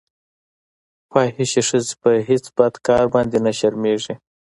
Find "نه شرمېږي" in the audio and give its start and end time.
3.45-4.13